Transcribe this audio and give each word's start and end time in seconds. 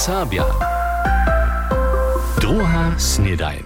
Serbia. 0.00 0.48
Druga 2.40 2.96
snedajn. 2.96 3.60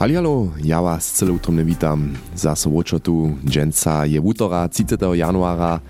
Halialo, 0.00 0.56
ja 0.64 0.80
was 0.80 1.12
cyle 1.12 1.36
utromne 1.36 1.60
witam. 1.60 2.16
Za 2.32 2.56
sobočotu 2.56 3.36
dženca 3.44 4.08
je 4.08 4.16
útora 4.16 4.64
30. 4.68 4.96
januara 5.12 5.80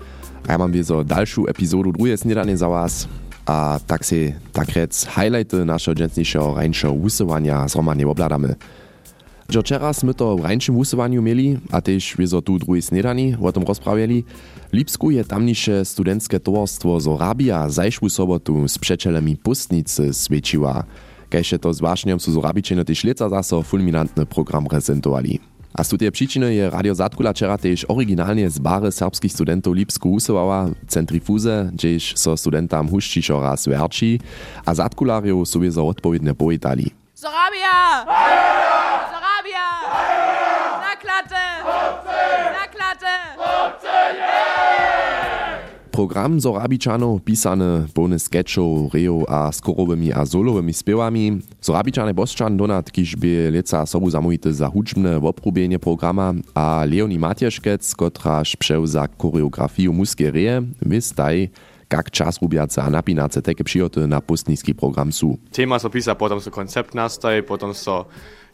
a 0.47 0.51
ja 0.51 0.57
mam 0.59 0.71
wiezo 0.71 1.03
dalszą 1.03 1.47
epizodu 1.47 1.95
drugie 1.95 2.17
snedanie 2.17 2.57
za 2.57 2.67
was. 2.67 3.07
A 3.45 3.79
tak 3.87 4.03
se 4.05 4.35
tak 4.51 4.69
rec 4.75 5.07
highlighty 5.15 5.65
naszego 5.65 5.95
dżęsniejszego 5.95 6.53
rańszego 6.53 6.93
wusowania 6.93 7.67
zromadnie 7.67 8.07
obladamy. 8.07 8.55
Že 9.47 9.63
včera 9.63 9.95
sme 9.95 10.11
to 10.11 10.35
v 10.35 10.43
husovanju 10.75 11.23
mieli 11.23 11.55
a 11.71 11.79
tež 11.79 12.19
wiezo 12.19 12.43
tu 12.43 12.59
druhý 12.59 12.83
snedani 12.83 13.39
o 13.39 13.47
Lipsku 14.75 15.15
je 15.15 15.23
tamniše 15.23 15.87
studentské 15.87 16.35
towarstwo 16.43 16.99
z 16.99 17.07
Orabia 17.07 17.63
zajšvu 17.71 18.11
sobotu 18.11 18.67
s 18.67 18.75
přečelemi 18.75 19.39
pustnice 19.39 20.11
svědčiła. 20.11 20.83
Kajše 21.31 21.59
to 21.59 21.71
zvláštňom 21.71 22.19
sú 22.23 22.35
z 22.35 22.39
Orabičene 22.39 22.83
tež 22.87 23.03
leca 23.03 23.27
zaso 23.27 23.63
program 24.27 24.63
prezentovali. 24.67 25.39
A 25.75 25.83
z 25.83 25.99
tej 25.99 26.11
przyczyny 26.11 26.55
je 26.55 26.69
Radio 26.71 26.95
Zatkula 26.95 27.35
včera 27.35 27.59
tež 27.59 27.85
originálne 27.91 28.47
z 28.49 28.57
bary 28.59 28.91
serbských 28.91 29.31
studentov 29.31 29.75
Lipsku 29.75 30.09
usovała 30.09 30.71
centrifuze, 30.87 31.69
gdzieś 31.75 32.17
so 32.17 32.33
studentam 32.33 32.87
huščišo 32.87 33.43
raz 33.43 33.67
verči 33.67 34.17
a 34.65 34.73
Zatkularjov 34.73 35.45
sú 35.45 35.61
wiezo 35.61 35.85
odpowiedne 35.85 36.33
pojetali. 36.33 36.91
Sorabia! 37.13 38.66
Sorabia! 40.97 41.05
Naklatte! 41.05 41.45
Naklatte! 42.53 43.13
Program 45.91 46.39
Zorabičanov 46.39 47.21
pisany 47.21 47.89
pełny 47.93 48.19
sketchov, 48.19 48.93
rejo 48.93 49.25
a 49.29 49.51
skorowymi 49.51 50.13
a 50.13 50.25
solowymi 50.25 50.73
spiewami. 50.73 51.41
Zorabičane 51.61 52.13
Boszczan 52.13 52.57
donat, 52.57 52.91
kiż 52.91 53.15
by 53.15 53.49
leca 53.51 53.85
sobu 53.85 54.09
zamówity 54.09 54.53
za 54.53 54.67
hudźbne 54.67 55.17
opróbienie 55.17 55.79
programa 55.79 56.33
a 56.55 56.85
Leonie 56.85 57.19
Matieszkec, 57.19 57.95
kotraż 57.95 58.55
przewza 58.55 59.07
koreografię 59.07 59.89
muskie 59.89 60.31
reje, 60.31 60.61
wystaj, 60.81 61.49
jak 61.91 62.11
czas 62.11 62.41
rubiace 62.41 62.83
a 62.83 62.89
napinace 62.89 63.41
takie 63.41 63.63
przyjoty 63.63 64.07
na 64.07 64.21
pustnicki 64.21 64.75
program 64.75 65.11
są. 65.11 65.37
Thema 65.51 65.79
so 65.79 65.89
pisa, 65.89 66.15
potom 66.15 66.41
so 66.41 66.51
koncept 66.51 66.95
nastaj, 66.95 67.43
potom 67.43 67.73
so 67.73 68.05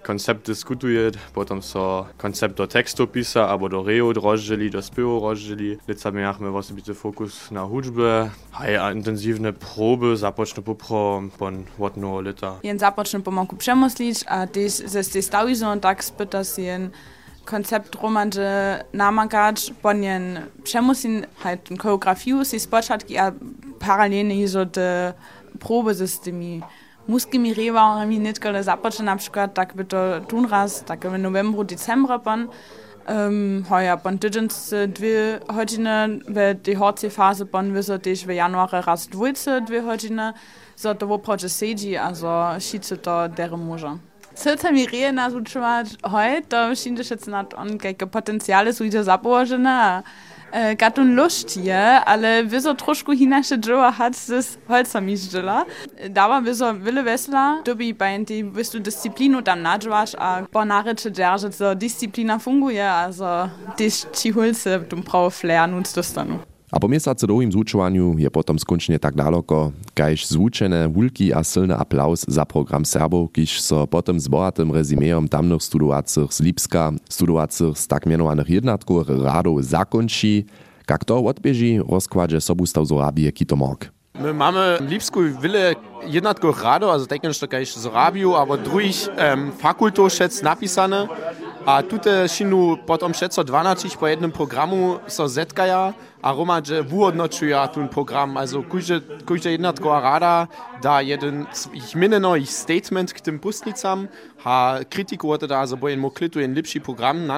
koncept 0.03 0.47
diskutuje, 0.47 1.11
potom 1.33 1.61
so 1.61 2.05
koncept 2.17 2.57
do 2.57 2.67
tekstu 2.67 3.07
pisa, 3.07 3.47
albo 3.47 3.69
do 3.69 3.83
reo 3.83 4.13
rozdzieli, 4.13 4.69
do 4.69 4.81
spiewu 4.81 5.19
rozdzieli. 5.19 5.77
Leca 5.87 6.11
miachmy 6.11 6.49
osobity 6.49 6.93
fokus 6.93 7.51
na 7.51 7.61
hudźbę, 7.61 8.29
haj 8.51 8.77
a 8.77 8.91
intensywne 8.91 9.53
proby, 9.53 10.17
zapoczne 10.17 10.63
popro, 10.63 11.23
pon 11.37 11.63
wotno 11.77 12.21
lita. 12.21 12.59
Jen 12.63 12.79
započne 12.79 13.21
pomoku 13.21 13.55
přemyslić, 13.55 14.23
a 14.27 14.47
też 14.47 14.71
ze 14.71 15.03
tej 15.03 15.23
stawizą 15.23 15.79
tak 15.79 16.03
spyta 16.03 16.43
się 16.43 16.61
jen 16.61 16.89
koncept 17.45 17.95
romanže 17.95 18.83
namakać, 18.93 19.73
pon 19.81 20.03
jen 20.03 20.41
přemyslin 20.63 21.25
halt 21.43 21.63
ten 21.63 21.77
choreografiu 21.77 22.45
si 22.45 22.59
spočatki 22.59 23.17
a 23.17 23.31
paralelnie 23.79 24.43
izo 24.43 24.65
te 24.65 25.13
proby 25.59 25.93
z 25.93 26.19
tymi 26.19 26.61
muskimi 27.07 27.53
rewarami 27.53 28.19
nitkole 28.19 28.63
započne 28.63 29.05
na 29.05 29.15
przykład, 29.15 29.53
tak 29.53 29.73
by 29.73 29.85
to 29.85 29.97
tun 30.27 30.45
raz, 30.49 30.83
tak 30.83 31.07
w 31.07 31.19
novembru, 31.19 31.63
decembru 31.63 32.19
pon, 32.19 32.47
Um, 33.07 33.63
heuer 33.69 33.99
bon 34.03 34.17
tydziąc 34.17 34.73
dwie 34.87 35.39
godziny, 35.55 36.19
w 36.27 36.61
tej 36.63 36.75
horcej 36.75 37.09
fazy 37.09 37.45
bon 37.45 37.73
wyso 37.73 37.99
też 37.99 38.25
w 38.25 38.29
januarze 38.29 38.81
raz 38.81 39.07
dwójce 39.07 39.61
dwie 39.61 39.81
godziny, 39.81 40.33
so 40.75 40.95
to 40.95 41.07
woprocze 41.07 41.49
siedzi, 41.49 41.97
also 41.97 42.55
schiedze 42.59 42.97
to 42.97 43.29
dere 43.29 43.57
może. 43.57 43.97
Srce 44.35 44.71
mi 44.71 44.85
rije 44.85 45.11
nas 45.11 45.33
uczywać, 45.33 45.87
hoj, 46.03 46.43
to 46.49 46.67
myślę, 46.67 46.97
że 46.97 47.03
się 47.03 47.15
na 47.27 47.45
on 47.55 47.77
jakie 47.83 48.07
potencjale 48.07 48.73
są 48.73 48.83
idzie 48.83 49.03
zapołożone, 49.03 49.71
e, 49.71 50.32
Äh, 50.53 50.75
gatun 50.75 51.15
luštie, 51.17 51.73
ale 52.05 52.43
wyzo 52.45 52.75
trošku 52.77 53.11
hinaše 53.17 53.57
džova 53.57 53.89
hat 53.91 54.13
s 54.13 54.57
holcami 54.67 55.17
žila. 55.17 55.65
Dava 56.09 56.37
wyzo 56.45 56.69
vile 56.77 57.01
vesla, 57.01 57.63
dobi 57.65 57.89
bajnti 57.93 58.43
vistu 58.53 58.79
disciplinu 58.79 59.41
tam 59.41 59.65
nadžvaš 59.65 60.13
a 60.13 60.45
ponareče 60.51 61.09
džerže, 61.09 61.51
so 61.51 61.73
disciplina 61.73 62.37
funguje, 62.39 62.85
a 62.85 63.09
so 63.09 63.49
tiš 63.77 64.05
či 64.13 64.29
hulce 64.29 64.77
dum 64.89 65.01
pravo 65.01 65.33
flair 65.33 65.65
nuc 65.69 65.89
dostanu. 65.89 66.52
A 66.73 66.81
po 66.81 66.89
miesacu 66.89 67.29
długim 67.29 67.53
zúčovanju 67.53 68.17
je 68.17 68.25
potom 68.33 68.57
skončenie 68.57 68.97
tak 68.97 69.13
daleko, 69.13 69.69
kajž 69.93 70.25
zvučene 70.33 70.89
wulki 70.89 71.29
a 71.29 71.45
silny 71.45 71.77
aplauz 71.77 72.25
za 72.25 72.49
program 72.49 72.81
Serbov, 72.81 73.29
kiž 73.29 73.61
so 73.61 73.85
potom 73.85 74.17
z 74.17 74.25
bohatym 74.25 74.73
rezimeom 74.73 75.29
tamnych 75.29 75.61
studowacych 75.61 76.33
z 76.33 76.41
Lipska, 76.41 76.97
studowacych 77.05 77.77
z 77.77 77.85
tak 77.85 78.09
mianowanych 78.09 78.49
jednatków 78.49 79.05
radov 79.05 79.61
zakončí, 79.61 80.49
jak 80.89 81.05
to 81.05 81.21
odbieži 81.21 81.77
rozkładzie 81.85 82.41
sobustaw 82.41 82.89
z 82.89 82.91
Orabie 82.91 83.29
Kitomorg. 83.29 83.93
My 84.17 84.33
mamy 84.33 84.77
w 84.81 84.89
Lipsku 84.89 85.19
wiele 85.41 85.75
jednatków 86.09 86.63
rado, 86.63 86.91
also 86.91 87.05
denken, 87.05 87.33
że 87.33 87.39
jakaś 87.41 87.73
z 87.73 87.85
Arabiu, 87.85 88.33
aber 88.33 88.57
drugich 88.57 89.09
um, 89.13 89.51
fakultów 89.51 90.13
szec 90.13 90.41
napisane. 90.41 91.07
A 91.65 91.79
tutaj 91.79 92.27
šinu 92.27 92.77
potom 92.83 93.13
šeco 93.15 93.43
12 93.43 93.95
po 93.95 94.07
jednym 94.07 94.31
programu 94.31 94.99
so 95.07 95.27
zetkaja, 95.27 95.93
a 96.21 96.31
Roma, 96.31 96.61
że 96.63 96.83
wyodnočuja 96.83 97.67
ten 97.67 97.87
program. 97.89 98.37
Also 98.37 98.63
każda 99.25 99.49
jednatkowa 99.49 99.99
rada 100.01 100.47
da 100.81 101.01
jeden 101.01 101.45
ich 101.73 101.95
minneno 101.95 102.35
ich 102.35 102.51
statement 102.51 103.13
k 103.13 103.21
tym 103.21 103.39
pustnicam, 103.39 104.07
ha 104.43 104.79
kritiku 104.89 105.37
da, 105.37 105.59
also 105.59 105.77
bo 105.77 105.89
jen 105.89 105.99
mo 105.99 106.11
klitu 106.11 106.39
jen 106.39 106.53
lepszy 106.53 106.81
program 106.81 107.27
na 107.27 107.37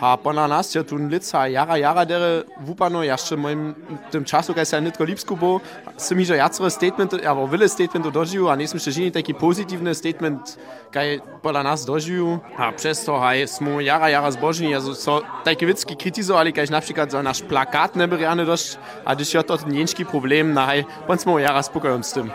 neustajč, 0.00 0.10
ha 0.10 0.16
pona 0.16 0.46
nas 0.48 0.74
ja 0.74 0.82
tun 0.82 1.08
lica 1.08 1.46
jara 1.46 1.76
jara 1.76 2.04
dere 2.04 2.44
wupano 2.66 3.02
jeszcze 3.02 3.36
moim 3.36 3.74
tym 4.10 4.24
czasu 4.24 4.54
kaj 4.54 4.66
se 4.66 4.80
nitko 4.80 5.04
lipsku 5.04 5.36
bo 5.36 5.60
se 5.96 6.14
mi 6.14 6.24
że 6.24 6.36
jacre 6.36 6.70
statement 6.70 7.12
aber 7.12 7.48
wille 7.48 7.68
statement 7.68 8.10
dožiu 8.10 8.48
a 8.48 8.56
nismo 8.56 8.80
še 8.80 8.90
žini 8.90 9.12
taki 9.12 9.34
pozitivny 9.34 9.94
statement 9.94 10.56
kaj 10.92 11.20
pola 11.42 11.62
nas 11.62 11.84
dožiu 11.84 12.40
a 12.56 12.72
przez 12.72 13.04
to 13.04 13.18
haj 13.18 13.46
smo 13.46 13.80
jara 13.80 14.08
jara 14.08 14.30
zbožni 14.30 14.74
also 14.74 14.94
so 14.94 15.22
taki 15.44 15.66
wicki 15.66 15.96
kritizovali 15.96 16.52
kaj 16.52 16.70
na 16.70 16.80
przykład 16.80 17.10
za 17.10 17.22
nasz 17.22 17.42
plakat 17.42 17.96
ne 17.96 18.08
beriane 18.08 18.44
dość 18.44 18.78
a 19.04 19.14
dyś 19.14 19.34
ja 19.34 19.42
to 19.42 19.58
nienski 19.66 20.04
problem 20.04 20.54
na 20.54 20.66
haj 20.66 20.84
pon 21.06 21.18
smo 21.18 21.38
jara 21.38 21.62
spokojom 21.62 22.04
z 22.04 22.12
tym 22.12 22.30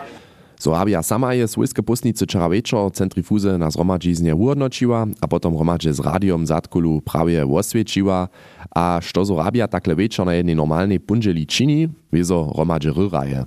Sorabia 0.58 1.02
sama 1.02 1.34
je 1.34 1.48
swojskie 1.48 1.82
pustnice 1.82 2.24
wczoraj 2.24 2.50
wieczor 2.50 2.92
centrifuze 2.92 3.58
na 3.58 3.70
zhromadźiznie 3.70 4.34
uhodnočiła, 4.34 5.06
a 5.20 5.28
potom 5.28 5.54
hromadźe 5.54 5.94
z 5.94 6.00
radiom 6.00 6.46
Zatkulu 6.46 7.00
prawie 7.00 7.46
oswieciła, 7.46 8.28
a 8.74 8.98
što 9.02 9.24
Sorabia 9.24 9.68
takle 9.68 9.96
wieczor 9.96 10.26
na 10.26 10.34
jednej 10.34 10.56
normalnej 10.56 11.00
pundzieli 11.00 11.46
čini, 11.46 11.88
wiezo 12.12 12.52
hromadźe 12.54 12.92
ryraje. 12.92 13.44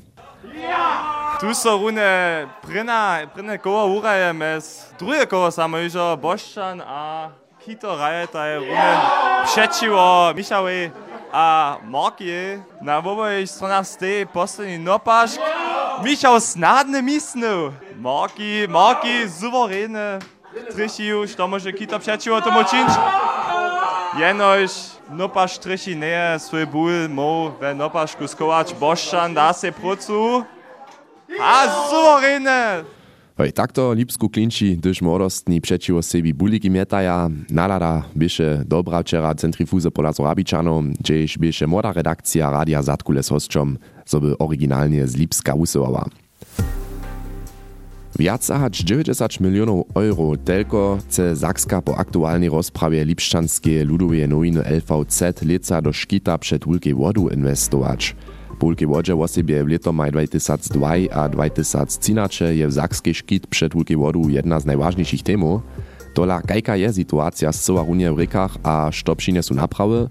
Tu 1.39 1.55
so 1.55 1.77
rune 1.77 2.47
prina, 2.61 3.17
prina 3.33 3.57
koła 3.57 3.85
uraje 3.85 4.33
mes 4.33 4.93
drugie 4.99 5.27
koło 5.27 5.51
samo 5.51 5.77
już 5.77 5.93
Boszczan 6.21 6.81
a 6.81 7.29
Kito 7.59 7.97
raje 7.97 8.27
taj 8.27 8.59
rune 8.59 8.99
przeciwo 9.45 10.33
Michały 10.35 10.91
a 11.31 11.77
Marki 11.87 12.59
na 12.81 12.97
oboich 12.97 13.49
stronach 13.49 13.87
stej 13.87 14.27
poslední 14.27 14.79
nopašk. 14.79 15.39
Michał 16.03 16.39
snadne 16.39 17.01
misnu. 17.01 17.73
Marki, 18.01 18.67
Marki, 18.69 19.29
suweräne. 19.29 20.19
Trichiu, 20.75 21.27
što 21.27 21.47
može 21.47 21.71
Kito 21.71 21.99
przeciwo 21.99 22.41
tomu 22.41 22.63
činč. 22.63 22.91
Jenož 24.19 24.71
nopaš 25.09 25.57
trichi 25.57 25.95
nie 25.95 26.39
swój 26.39 26.65
ból 26.65 27.07
mo 27.09 27.55
ve 27.59 27.73
nopašku 27.75 28.27
skovač 28.27 28.73
Boszczan 28.73 29.33
da 29.33 29.53
se 29.53 29.71
procu. 29.71 30.45
A 31.41 31.67
suweräne! 31.89 32.83
Hoj, 33.39 33.53
takto 33.53 33.93
Lipsku 33.93 34.29
klinči, 34.29 34.77
gdyż 34.77 35.01
młodostni 35.01 35.61
przeciwo 35.61 36.03
sebi 36.03 36.33
buliki 36.33 36.69
mietaja, 36.69 37.29
nalada 37.49 38.03
bieše 38.17 38.63
dobra 38.65 39.03
wczera 39.03 39.35
centrifuze 39.35 39.91
pola 39.91 40.11
Zorabiczanów, 40.11 40.85
gdzieś 40.99 41.37
bieše 41.37 41.67
młoda 41.67 41.93
redakcja 41.93 42.51
Radia 42.51 42.81
Zatkule 42.81 43.23
z 43.23 43.29
hosťom, 43.29 43.77
żeby 44.05 44.37
oryginalnie 44.37 45.07
z 45.07 45.15
Lipska 45.15 45.53
usyłała. 45.53 46.05
Viac 48.19 48.47
hać 48.47 48.77
90 48.77 49.39
milionów 49.39 49.85
euro 49.95 50.37
tylko 50.45 50.97
chce 50.99 51.35
Zakska 51.35 51.81
po 51.81 51.97
aktualnej 51.97 52.49
rozprawie 52.49 53.05
Lipszczanskie 53.05 53.85
ludowe 53.85 54.27
nowiny 54.27 54.63
LVZ 54.63 55.41
leca 55.45 55.81
do 55.81 55.93
szkita 55.93 56.37
przed 56.37 56.65
Wulkiej 56.65 56.95
Wodu 56.95 57.29
inwestować. 57.29 58.15
Wodzie 58.87 59.15
osobie 59.15 59.63
w 59.63 59.67
leto 59.67 59.93
maj 59.93 60.11
2002 60.11 60.91
a 61.11 61.29
2013 61.29 62.55
je 62.55 62.67
w 62.67 62.71
Zakskiej 62.71 63.13
szkit 63.13 63.47
przed 63.47 63.73
Wulkiej 63.73 63.97
Wodu 63.97 64.29
jedna 64.29 64.59
z 64.59 64.65
najważniejszych 64.65 65.23
temów. 65.23 65.61
Tola 66.13 66.41
kajka 66.41 66.75
je 66.75 66.93
sytuacja 66.93 67.51
z 67.51 67.63
cała 67.63 67.83
Unia 67.83 68.13
w 68.13 68.17
rykach 68.17 68.57
a 68.63 68.89
što 68.91 69.15
przyniesu 69.15 69.55
naprawy? 69.55 70.09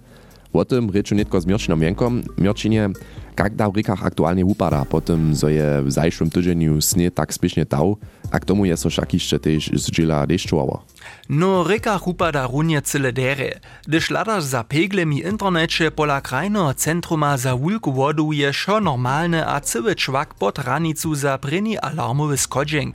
O 0.53 0.65
tym 0.65 0.91
reču 0.91 1.15
netko 1.15 1.41
z 1.41 1.47
Mirčinom 1.47 1.83
Jenkom. 1.83 2.23
Mirčinie, 2.39 2.91
Jak 3.39 3.55
da 3.55 3.71
w 3.71 3.77
rykach 3.77 4.03
aktualnie 4.03 4.45
upada, 4.45 4.85
potem, 4.85 5.35
zo 5.35 5.49
je 5.49 5.83
w 5.83 5.93
zajszłym 5.93 6.31
tydzieniu 6.31 6.81
snie 6.81 7.11
tak 7.11 7.35
spiesznie 7.35 7.65
dał, 7.65 7.97
a 8.31 8.39
k 8.41 8.45
tomu 8.45 8.65
je 8.65 8.77
so 8.77 8.91
však 8.91 9.15
jeszcze 9.15 9.39
też 9.39 9.71
zdziela 9.75 10.27
deszczowało. 10.27 10.85
No 11.29 11.65
rykach 11.65 12.07
upada 12.07 12.47
runie 12.47 12.83
cyle 12.83 13.13
dere. 13.13 13.61
Gdyż 13.87 14.11
ladasz 14.11 14.45
za 14.45 14.65
peglemi 14.65 15.21
internecie 15.21 15.91
pola 15.91 16.21
krajno 16.21 16.75
centruma 16.75 17.37
za 17.37 17.57
wulku 17.57 17.93
wodu 17.93 18.33
je 18.33 18.53
szo 18.53 18.81
normalne 18.81 19.47
a 19.47 19.61
cyły 19.61 19.95
czwak 19.97 20.35
pod 20.35 20.59
ranicu 20.59 21.15
za 21.15 21.39
pryni 21.39 21.79
alarmowy 21.79 22.37
skodźenk. 22.37 22.95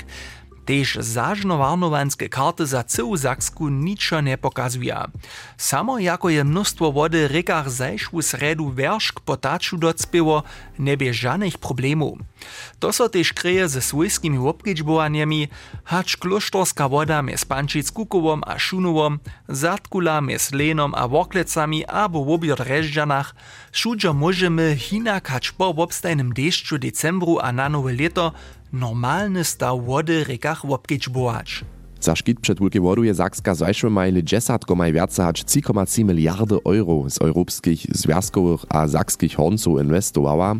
Tež 0.63 1.04
zažnovarnovanske 1.04 2.31
karty 2.31 2.63
za 2.65 2.83
cyłu 2.83 3.18
Saksku 3.19 3.68
niczo 3.69 4.21
nie 4.21 4.38
pokazuje. 4.38 4.95
Samo 5.57 6.00
jako 6.00 6.30
je 6.30 6.44
mnóstwo 6.44 6.92
wody 6.92 7.27
rykach 7.27 7.69
zajszł 7.69 8.21
sredu 8.21 8.69
werszk 8.69 9.19
potaču 9.19 9.77
docpieło, 9.77 10.44
nie 10.80 10.98
bie 10.98 11.13
żadnych 11.13 11.57
problemów. 11.57 12.19
To 12.80 12.94
so 12.94 13.10
tež 13.10 13.33
kryje 13.33 13.69
ze 13.69 13.81
swojskimi 13.81 14.38
obkedźbowaniami, 14.38 15.48
hacz 15.83 16.18
klosztorska 16.18 16.89
woda 16.89 17.21
mez 17.21 17.45
Pančic 17.45 17.92
Kukowom 17.92 18.44
a 18.48 18.60
Šunowom, 18.60 19.19
Zatkula 19.48 20.21
mez 20.21 20.51
Lenom 20.51 20.95
a 20.95 21.07
Woklecami 21.07 21.86
abo 21.86 22.25
w 22.25 22.30
obiot 22.30 22.60
Režďanach, 22.60 23.36
šudžo 23.71 24.13
możemy 24.13 24.75
hinak 24.75 25.27
hacz 25.27 25.51
po 25.51 25.68
obstajnym 25.75 26.33
deszczu 26.33 26.77
decembru 26.77 27.39
a 27.39 27.51
na 27.51 27.69
nowe 27.69 27.94
leto 27.94 28.31
normalny 28.74 29.44
staw 29.44 29.86
wody 29.86 30.24
rykach 30.24 30.66
obkedźbować. 30.66 31.66
Za 32.00 32.16
szkit 32.16 32.40
przed 32.40 32.60
Wielkie 32.60 33.14
Sakska 33.16 33.56
zajszły 33.56 33.90
majli 33.90 34.24
dziesiątko 34.24 34.75
maj 34.75 34.94
więcej 34.94 35.25
hać 35.25 35.44
3,3 35.44 36.06
miliardy 36.06 36.56
euro 36.66 37.10
z 37.10 37.22
europejskich 37.22 37.86
związkowych 37.92 38.66
a 38.70 38.88
sakskich 38.88 39.36
hornców 39.36 39.81
inwestowała. 39.81 40.56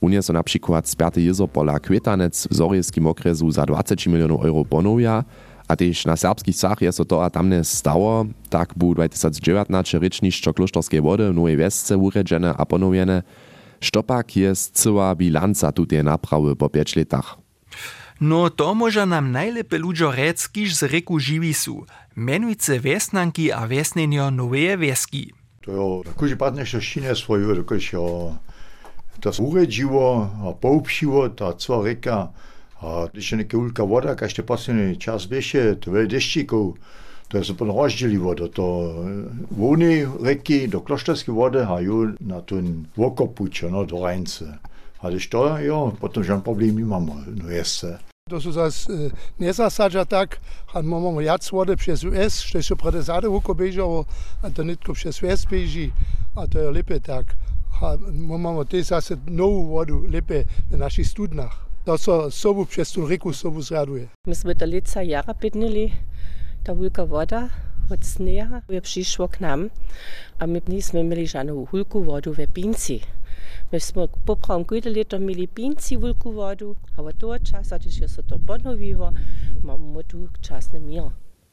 Unia 0.00 0.22
so 0.22 0.32
na 0.32 0.42
przykład 0.42 0.88
spiaty 0.88 1.22
jezo 1.22 1.48
pola 1.48 1.80
Kwetanec 1.80 2.48
w 2.50 3.06
okresu 3.06 3.50
za 3.50 3.66
20 3.66 4.10
milionów 4.10 4.44
euro 4.44 4.64
ponowia, 4.64 5.24
a 5.68 5.76
też 5.76 6.06
na 6.06 6.16
serbskich 6.16 6.56
sach 6.56 6.82
je 6.82 6.92
so 6.92 7.04
to 7.04 7.24
a 7.24 7.30
tamne 7.30 7.64
stało, 7.64 8.24
tak 8.50 8.74
bu 8.76 8.94
2019 8.94 9.98
ryczniszczo 9.98 10.54
klosztorskiej 10.54 11.00
wody 11.00 11.32
w 11.32 11.34
Nowej 11.34 11.56
Wiesce 11.56 11.98
uredzene 11.98 12.54
a 12.56 12.66
ponowiene. 12.66 13.22
Štopak 13.80 14.36
jest 14.36 14.74
cyła 14.74 15.14
bilanca 15.14 15.72
tutej 15.72 16.04
naprawy 16.04 16.56
po 16.56 16.68
5 16.68 16.96
latach. 16.96 17.43
No 18.20 18.50
to 18.50 18.74
może 18.74 19.06
nam 19.06 19.32
najlepiej 19.32 19.78
ludzie 19.78 20.10
rec, 20.10 20.48
kiż 20.48 20.74
z 20.74 20.82
ryku 20.82 21.18
živí 21.18 21.54
su. 21.54 21.86
Menujce 22.16 22.80
wiesnanki 22.80 23.52
a 23.52 23.66
wiesnenio 23.66 24.30
nowe 24.30 24.78
wieski. 24.78 25.32
To 25.60 25.72
jo, 25.72 26.02
jakože 26.06 26.36
pat 26.36 26.54
nešto 26.54 26.80
šine 26.80 27.14
svoju, 27.16 27.56
jakož 27.56 27.92
jo, 27.92 28.34
to 29.20 29.30
uredziło, 29.38 30.30
a 30.44 30.52
poupšiło, 30.52 31.28
ta 31.28 31.52
cła 31.52 31.82
reka, 31.82 32.28
a 32.80 33.08
když 33.12 33.32
je 33.32 33.36
neke 33.38 33.56
ulka 33.56 33.84
voda, 33.84 34.14
každý 34.14 34.42
posledný 34.42 34.96
čas 34.96 35.26
běše, 35.26 35.74
to 35.74 35.96
je 35.96 36.06
deštíkov, 36.06 36.74
to 37.28 37.38
je 37.38 37.44
úplně 37.50 37.72
rozdělivo 37.72 38.34
do 38.34 38.48
to 38.48 38.94
vony 39.50 40.06
reky, 40.22 40.68
do 40.68 40.80
klošterské 40.80 41.32
vody 41.32 41.58
a 41.60 41.80
ju 41.80 42.14
na 42.20 42.40
ten 42.40 42.86
vokopuč, 42.96 43.62
no, 43.62 43.84
do 43.84 44.04
Rajnce. 44.04 44.58
Ależ 45.04 45.28
to 45.28 45.58
jo, 45.58 45.92
potom 46.00 46.42
problem 46.42 46.78
imamo, 46.78 47.16
no 47.36 47.50
jest. 47.50 47.86
To 48.30 48.40
so 48.40 48.52
zas 48.52 48.88
e, 48.88 49.10
ne 49.38 49.52
zasadža 49.52 50.04
tak, 50.04 50.40
han 50.66 50.84
imamo 50.84 51.20
jac 51.20 51.50
vode 51.52 51.76
přes 51.76 52.04
US, 52.04 52.40
što 52.40 52.62
so 52.62 52.76
prede 52.76 53.02
zade 53.02 53.28
vuko 53.28 53.54
bežavo, 53.54 54.04
a 54.42 54.50
to 54.50 54.64
nitko 54.64 54.92
přes 54.92 55.22
US 55.22 55.44
beži, 55.50 55.92
a 56.36 56.46
to 56.46 56.58
je 56.58 56.70
lepe 56.70 57.00
tak. 57.00 57.36
A 57.82 57.96
imamo 58.12 58.64
te 58.64 58.82
zase 58.82 59.16
novu 59.26 59.62
vodu, 59.62 60.06
lepe 60.12 60.44
v 60.70 60.76
naših 60.76 61.08
studnah. 61.08 61.52
To 61.84 61.98
so 61.98 62.30
sobu 62.30 62.64
přes 62.64 62.92
tu 62.92 63.06
reku 63.06 63.32
sobu 63.32 63.62
zraduje. 63.62 64.08
My 64.26 64.34
smo 64.34 64.54
ta 64.54 64.64
leca 64.64 65.00
jara 65.00 65.34
pitnili, 65.34 65.92
ta 66.62 66.72
vulka 66.72 67.04
voda, 67.04 67.48
od 67.90 68.04
sneha 68.04 68.62
je 68.68 68.80
prišlo 68.80 69.28
k 69.28 69.40
nam 69.40 69.68
a 70.40 70.46
my 70.46 70.60
nismo 70.68 71.00
imeli 71.00 71.26
žano 71.26 71.54
hulku 71.70 72.00
vodu 72.00 72.32
v 72.32 72.46
pinci. 72.46 73.00
My 73.72 73.80
jsme 73.80 74.06
popram 74.24 74.64
kujde 74.64 74.90
hulku 75.96 76.32
vodu, 76.32 76.76
ale 76.96 77.12
toho 77.12 77.38
časa, 77.38 77.78
když 77.78 78.00
je 78.00 78.08
se 78.08 78.22
to 78.22 78.38
podnoviło, 78.38 79.12
máme 79.62 80.02
tu 80.06 80.28
čas. 80.40 80.70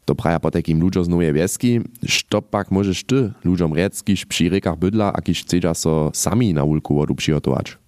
To 0.05 0.15
praja 0.15 0.39
po 0.39 0.51
takim 0.51 0.81
ludziom 0.81 1.03
z 1.03 1.07
Nowej 1.07 1.33
Wieski, 1.33 1.81
što 2.05 2.41
pak 2.41 2.71
możesz 2.71 3.03
ty 3.03 3.31
ludziom 3.45 3.73
rec, 3.73 4.03
kiż 4.03 4.25
przy 4.25 4.49
bydla, 4.77 5.13
a 5.13 5.21
kiż 5.21 5.43
chcedza 5.43 5.73
so 5.73 6.11
sami 6.13 6.53
na 6.53 6.65
wulku 6.65 6.95
wodu 6.95 7.15
przygotować? 7.15 7.81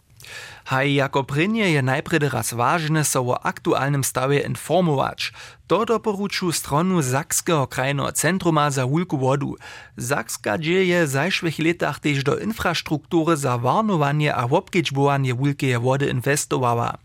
Haj 0.66 0.94
jako 0.94 1.24
prynje 1.24 1.72
je 1.72 1.82
najpredy 1.82 2.30
raz 2.30 2.54
ważne 2.54 3.04
so 3.04 3.22
o 3.22 3.46
aktualnym 3.46 4.04
stawie 4.04 4.40
informować. 4.40 5.32
To 5.68 5.86
doporuču 5.86 6.52
stronu 6.52 7.02
Sakskeho 7.04 7.68
krajného 7.68 8.12
centruma 8.12 8.72
za 8.72 8.86
wulku 8.86 9.18
wodu. 9.18 9.56
Sakska 9.98 10.58
dzieje 10.58 11.06
w 11.06 11.10
zajszłych 11.10 11.60
latach 11.60 12.00
też 12.00 12.24
do 12.24 12.40
infrastruktury 12.40 13.38
za 13.38 13.58
warnowanie 13.58 14.36
a 14.36 14.44
obkedźbowanie 14.44 15.34
wulkeje 15.34 15.80
wody 15.80 16.08
inwestowała. 16.10 16.98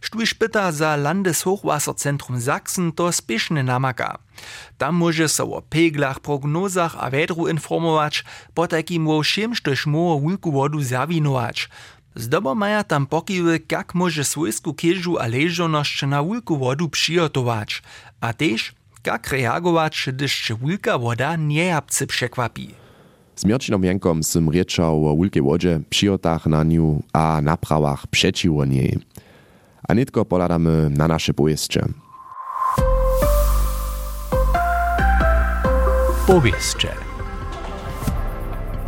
Sztuj 0.00 0.26
pyta 0.38 0.72
za 0.72 0.96
Landeshochwasserzentrum 0.96 2.40
Sachsen 2.40 2.92
to 2.92 3.12
spieszne 3.12 3.62
namaka. 3.62 4.18
Tam 4.78 4.94
może 4.94 5.28
so 5.28 5.44
o 5.44 5.62
peglach, 5.62 6.20
prognozach 6.20 6.96
a 6.98 7.10
wedru 7.10 7.48
informować, 7.48 8.24
po 8.54 8.66
takim 8.66 9.06
wo 9.06 9.22
všimštož 9.22 9.86
moho 9.86 10.18
wulku 10.18 10.52
wodu 10.52 10.82
zawinować. 10.82 11.68
Zdobo 12.16 12.54
maja 12.54 12.84
tam 12.84 13.06
pokiwy, 13.06 13.60
jak 13.72 13.94
może 13.94 14.24
swojsku 14.24 14.74
kieżu 14.74 15.18
a 15.18 15.26
leżoność 15.26 16.02
na 16.02 16.22
wulku 16.22 16.58
wodu 16.58 16.88
przygotować, 16.88 17.82
a 18.20 18.32
też 18.32 18.74
jak 19.06 19.28
reagować, 19.28 20.08
gdyż 20.12 20.32
się 20.32 20.54
wulka 20.54 20.98
woda 20.98 21.36
nie 21.36 21.64
japcy 21.64 22.06
przekwapi. 22.06 22.74
Z 23.36 23.44
Mirčinom 23.44 23.84
Jankom 23.84 24.22
som 24.22 24.50
riečał 24.50 25.08
o 25.08 25.16
wulkej 25.16 25.42
wodzie, 25.42 25.80
przyjotach 25.90 26.46
na 26.46 26.64
niu 26.64 27.02
a 27.12 27.40
naprawach 27.42 28.06
przeciwo 28.06 28.64
niej. 28.64 28.98
A 29.88 29.94
nitko 29.94 30.24
poladamy 30.24 30.90
na 30.90 31.08
nasze 31.08 31.34
pojeszcze. 31.34 31.86
Powieście. 36.26 37.03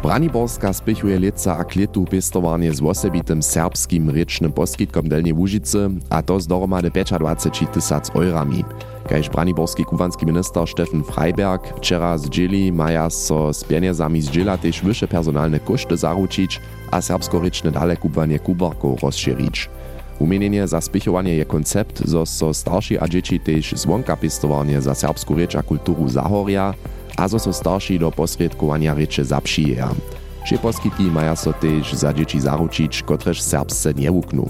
Braniborska 0.06 0.72
spěchuje 0.72 1.18
leca 1.18 1.54
a 1.54 1.64
kletu 1.64 2.04
pestowarnie 2.04 2.74
z 2.74 2.80
osobitym 2.82 3.42
serbskim 3.42 4.08
rečnym 4.08 4.52
poskitkom 4.52 5.08
Delnie 5.08 5.34
Łužice, 5.34 5.90
a 6.10 6.22
to 6.22 6.40
z 6.40 6.46
dohromady 6.46 6.90
25 6.90 7.70
tysac 7.70 8.10
eurami. 8.14 8.64
Kaž 9.08 9.28
braniborski 9.28 9.84
kubanski 9.84 10.26
minister 10.26 10.66
Stefan 10.66 11.02
Freiberg 11.02 11.74
wczera 11.76 12.18
zdzieli, 12.18 12.72
maja 12.72 13.10
so 13.10 13.52
z 13.52 13.64
pieniędzami 13.64 14.22
zdziela 14.22 14.58
też 14.58 14.82
wyższe 14.82 15.08
personalne 15.08 15.60
koszty 15.60 15.96
zaručić, 15.96 16.60
a 16.90 17.02
serbsko-rečne 17.02 17.72
dale 17.72 17.96
kubanie 17.96 18.38
kubarków 18.38 19.02
rozšírić. 19.02 19.68
Umienienie 20.18 20.68
za 20.68 20.80
spěchowanie 20.80 21.34
je 21.34 21.44
koncept, 21.44 22.08
zo 22.08 22.26
so 22.26 22.54
starši 22.54 22.98
a 22.98 23.08
dzieci 23.08 23.40
też 23.40 23.72
zwonka 23.76 24.16
pestowarnie 24.16 24.80
za 24.80 24.94
serbsku 24.94 25.34
rečь 25.34 25.56
a 25.56 25.62
kulturu 25.62 26.08
zahoria, 26.08 26.74
a 27.16 27.28
zo 27.28 27.38
so 27.38 27.52
starši 27.52 27.98
do 27.98 28.10
posredkowania 28.10 28.94
reče 28.94 29.24
zapšijeja. 29.24 29.88
Vše 30.44 30.56
poskytky 30.62 31.10
maja 31.10 31.36
so 31.36 31.50
tež 31.50 31.90
za 31.96 32.12
dzieci 32.12 32.40
zaručić, 32.40 33.02
kotrež 33.02 33.42
serbsce 33.42 33.90
nie 33.96 34.10
wuknu. 34.10 34.46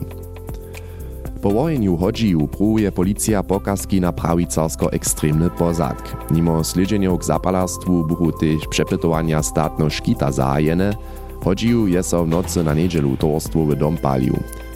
Po 1.41 1.49
wojenju 1.55 1.97
hodžiju 1.97 2.47
pruje 2.51 2.91
policja 2.91 3.43
pokazki 3.43 4.01
na 4.01 4.13
prawicarsko 4.13 4.91
ekstremny 4.93 5.47
pozadk. 5.59 6.05
Mimo 6.35 6.65
sledženjov 6.65 7.23
k 7.23 7.29
zapalarstwu 7.31 8.03
buchu 8.03 8.35
tež 8.35 8.67
przepytowania 8.67 9.39
statno 9.41 9.87
škita 9.87 10.35
zahajene, 10.35 10.99
hodžiju 11.47 11.87
je 11.87 12.03
so 12.03 12.27
v 12.27 12.35
nocy 12.35 12.67
na 12.67 12.75
nedželu 12.75 13.17
torstwu 13.17 13.63
w 13.63 13.79
dom 13.79 13.95
palił. 13.97 14.35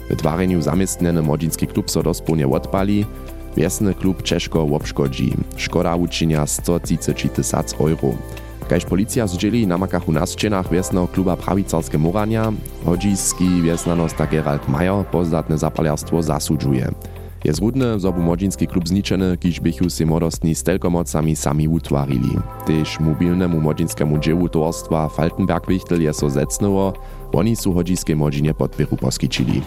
W 0.09 0.15
twarenju 0.15 0.61
zamiestnjeny 0.61 1.21
młodzinski 1.21 1.67
klub 1.67 1.91
so 1.91 2.03
dospólnie 2.03 2.47
odpali, 2.47 3.05
Wiesny 3.57 3.93
klub 3.93 4.23
Czeszko 4.23 4.61
obszkodzi. 4.61 5.33
Szkoda 5.55 5.95
uczynia 5.95 6.47
130 6.47 7.29
tysac 7.29 7.73
euro. 7.73 8.17
Kaž 8.69 8.85
policja 8.85 9.27
zdzieli 9.27 9.67
na 9.67 9.77
makachu 9.77 10.11
na 10.11 10.25
sčenach 10.25 10.69
wiesnego 10.71 11.07
kluba 11.07 11.37
prawicarskie 11.37 11.97
Morania, 11.97 12.53
hodziski 12.85 13.61
wiesnanostak 13.61 14.31
Gerald 14.31 14.67
Mayer 14.67 15.05
pozdatne 15.11 15.57
zapaliarstwo 15.57 16.23
zasudżuje. 16.23 16.91
Je 17.45 17.53
zrudne, 17.53 17.99
zobu 17.99 18.21
młodzinski 18.21 18.67
klub 18.67 18.87
zniczeny, 18.87 19.37
kiż 19.37 19.59
bychu 19.59 19.89
się 19.89 20.05
młodostni 20.05 20.55
z 20.55 20.63
telkomocami 20.63 21.35
sami 21.35 21.67
utwarili. 21.67 22.37
Tyż 22.65 22.99
mobilnemu 22.99 23.61
młodzinskiemu 23.61 24.19
dziełu 24.19 24.49
towarstwa 24.49 25.09
Faltenberg 25.09 25.67
Wichtel 25.67 26.01
je 26.01 26.13
so 26.13 26.29
zecnęło, 26.29 26.93
oni 27.33 27.55
su 27.55 27.73
hodziskie 27.73 28.15
młodzinie 28.15 28.53
podpieru 28.53 28.97
poskičili. 28.97 29.61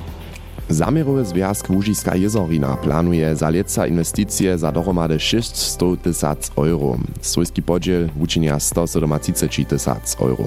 Zamierowy 0.68 1.24
Związk 1.24 1.70
Łužiska 1.70 2.16
Jezorina 2.16 2.76
planuje 2.76 3.36
za 3.36 3.50
leca 3.50 3.86
inwestycje 3.86 4.58
za 4.58 4.72
dohromady 4.72 5.20
600 5.20 6.02
tysac 6.02 6.50
euro. 6.56 6.96
Swojski 7.20 7.62
podziel 7.62 8.08
uczynia 8.20 8.60
137 8.60 9.66
tysac 9.66 10.16
euro. 10.20 10.44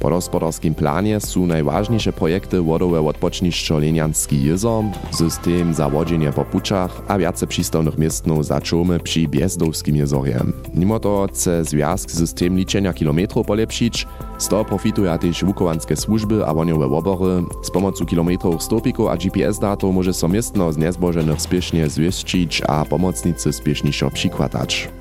Po 0.00 0.10
gospodarskim 0.10 0.74
planie 0.74 1.20
są 1.20 1.46
najważniejsze 1.46 2.12
projekty 2.12 2.62
wodowe 2.62 3.00
odpoczniszczo 3.00 3.78
Lenianski 3.78 4.42
jezor, 4.42 4.84
system 5.10 5.74
zawodzenia 5.74 6.32
po 6.32 6.44
puczach 6.44 7.02
a 7.08 7.18
wiace 7.18 7.46
przystawnych 7.46 7.98
miestnów 7.98 8.46
zacząmy 8.46 9.00
przy 9.00 9.28
Biezdowskim 9.28 9.96
jezorze. 9.96 10.40
Mimo 10.74 11.00
to 11.00 11.26
chce 11.30 11.64
związk 11.64 12.10
system 12.10 12.56
liczenia 12.56 12.92
kilometrów 12.92 13.46
polepszyć, 13.46 14.06
z 14.38 14.48
toho 14.48 14.64
profitują 14.64 15.18
też 15.18 15.44
wukowanskie 15.44 15.96
służby 15.96 16.46
a 16.46 16.54
woniowe 16.54 16.88
wobory. 16.88 17.42
Z 17.62 17.70
pomocą 17.70 18.06
kilometrów 18.06 18.62
stopików 18.62 19.08
a 19.08 19.16
GPS-datów 19.16 19.94
może 19.94 20.12
so 20.12 20.28
miestno 20.28 20.72
z 20.72 20.76
niezbożonych 20.76 21.40
spiesznie 21.40 21.88
zwieścić 21.88 22.62
a 22.68 22.84
pomocnicy 22.84 23.52
spieszniejszo 23.52 24.10
przykładać. 24.10 24.99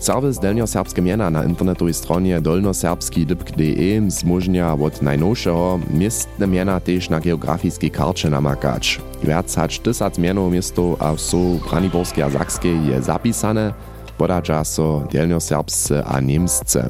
Serwis 0.00 0.38
delnjoserbskie 0.38 1.02
miena 1.02 1.30
na 1.30 1.44
internetowej 1.44 1.94
stronie 1.94 2.40
dolnoserbski.de 2.40 4.10
zmożnia 4.10 4.74
od 4.74 5.02
najnowszego 5.02 5.80
miestne 5.90 6.46
miena 6.46 6.80
też 6.80 7.10
na 7.10 7.20
geografiskiej 7.20 7.90
karcie 7.90 8.30
namakać. 8.30 9.00
Wiac 9.24 9.54
hać 9.54 9.78
tysac 9.78 10.18
mienów 10.18 10.52
miasto 10.52 10.96
a 10.98 11.16
so 11.16 11.38
Braniborskie 11.70 12.24
a 12.24 12.30
Sakskie 12.30 12.68
je 12.68 13.02
zapisane, 13.02 13.74
podacza 14.18 14.64
so 14.64 15.08
delnjoserbscy 15.12 16.04
a 16.04 16.20
niemscy. 16.20 16.82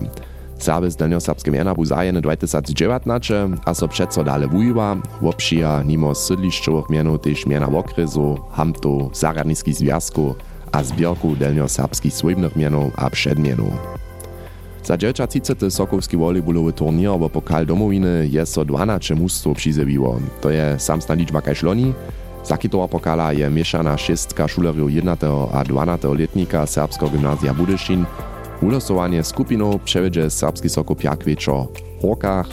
Serwis 0.59 0.97
delnjoserbskie 0.97 1.50
miena 1.50 1.75
był 1.75 1.85
zajeny 1.85 2.21
2019, 2.21 3.49
a 3.64 3.75
so 3.75 3.88
przeco 3.88 4.25
dale 4.25 4.49
wujiwa, 4.49 4.97
wopsija 5.21 5.83
nimo 5.83 6.14
sydliszczowych 6.14 6.90
mienów 6.90 7.21
też 7.21 7.47
miena 7.47 7.67
w 7.67 7.75
okresu, 7.75 8.38
hamto 8.50 9.11
zaradnických 9.12 9.75
związku, 9.75 10.35
a 10.73 10.83
zbierku 10.83 11.37
delnjoserbskich 11.37 12.15
słynnych 12.15 12.57
mienów 12.57 12.93
a 12.97 13.11
przedmienów. 13.11 14.00
Za 14.85 14.97
30. 14.97 15.71
Sokowski 15.71 16.17
volejballowy 16.17 16.73
turnier 16.73 17.19
w 17.19 17.31
Pokal 17.31 17.67
Domowiny 17.67 18.29
jest 18.31 18.53
so 18.53 18.65
12 18.65 19.15
mustwo 19.15 19.55
przyzewiło. 19.55 20.21
To 20.41 20.50
je 20.50 20.79
samsna 20.79 21.15
liczba 21.15 21.41
kaž 21.43 21.62
loni. 21.62 21.95
Zakitowa 22.45 22.89
pokala 22.89 23.33
je 23.33 23.50
mieszana 23.50 23.99
šestka 23.99 24.49
šulerjów 24.49 24.93
1. 24.93 25.17
a 25.53 25.65
12. 25.65 26.09
letnika 26.09 26.67
Serbskiego 26.67 27.11
Gymnazja 27.11 27.55
Budyszin. 27.55 28.05
Ulosowanie 28.62 29.25
skupinów 29.25 29.83
przewiedzie 29.83 30.31
Serbski 30.31 30.69
Sokop 30.69 30.99
Pjakwieczo 30.99 31.69
w 31.99 32.03
Horkach, 32.03 32.49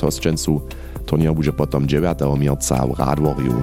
Hosčencu. 0.00 0.60
Turnier 1.06 1.34
będzie 1.34 1.52
potom 1.52 1.88
9. 1.88 2.18
mierca 2.38 2.86
w 2.86 2.98
Radworju. 2.98 3.62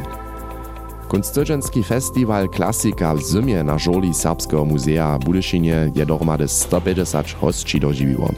Konstytucenski 1.10 1.84
festiwal 1.84 2.50
Klasika 2.50 3.16
w 3.16 3.22
zimie 3.22 3.63
na 3.63 3.78
żoli 3.78 4.13
Serbskiego 4.13 4.66
Muzea 4.66 5.20
Budyszynie 5.20 5.92
je 5.96 6.06
dohromady 6.06 6.48
150 6.48 7.36
hostči 7.42 7.80
dožiwiło. 7.80 8.30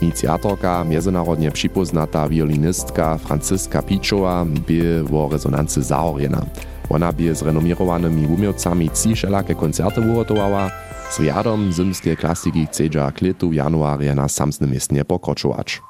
Inicjatorka, 0.00 0.84
międzynarodnie 0.84 1.50
przypoznata 1.50 2.28
violinistka 2.28 3.18
Franciska 3.18 3.82
Piczowa 3.82 4.44
by 4.44 5.04
o 5.12 5.28
rezonancy 5.32 5.82
zahorjena. 5.82 6.42
Ona 6.90 7.12
by 7.12 7.34
z 7.34 7.42
renomierowanymi 7.42 8.26
umiejcami 8.26 8.90
trzy 8.90 9.26
koncerty 9.56 10.00
urotowała, 10.00 10.70
z 11.10 11.20
riadom 11.20 11.72
zimskie 11.72 12.16
klasiki 12.16 12.66
chcedza 12.66 13.12
k 13.12 13.22
letu 13.22 13.52
januarja 13.52 14.14
na 14.14 14.28
samsnym 14.28 14.70
miestnie 14.70 15.04
pokročować. 15.04 15.89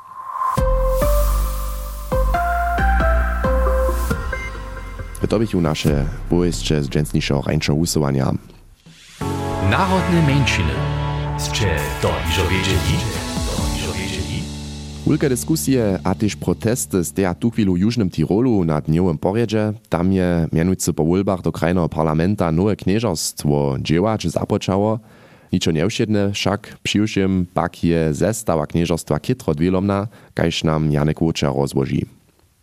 To 5.30 5.38
bychu 5.38 5.60
nasze 5.60 6.04
bojeszcze 6.30 6.82
z 6.82 6.88
dżęsniejszego 6.88 7.42
rańczo 7.42 7.74
usuwania. 7.74 8.32
Narodne 9.70 10.22
mężczyny. 10.26 10.72
Zcze 11.38 11.76
to 12.02 12.08
iżo 12.30 12.42
wiedzieli? 12.42 12.98
Wielkie 15.06 15.28
dyskusje 15.28 15.98
a 16.04 16.14
też 16.14 16.36
protesty 16.36 17.04
z 17.04 17.12
tej 17.12 17.24
tu 17.38 17.50
chwilu 17.50 17.76
Jużnym 17.76 18.10
Tirolu 18.10 18.64
na 18.64 18.80
dniowym 18.80 19.18
porjedzie. 19.18 19.72
Tam 19.88 20.12
je 20.12 20.48
mianujcy 20.52 20.92
po 20.92 21.04
wólbach 21.04 21.42
do 21.42 21.52
krajnego 21.52 21.88
parlamenta 21.88 22.52
nowe 22.52 22.76
knieżostwo 22.76 23.76
dziełać 23.80 24.28
započało. 24.28 24.98
Niczo 25.52 25.70
nieusiedne 25.70 26.32
však 26.32 26.76
přiwšim 26.82 27.46
pak 27.54 27.84
je 27.84 28.14
zestawa 28.14 28.66
knieżostwa 28.66 29.20
kitro 29.20 29.54
dwielomna, 29.54 30.08
kajż 30.34 30.64
nam 30.64 30.92
Janek 30.92 31.22
Łuczar 31.22 31.54
rozłoży. 31.54 32.19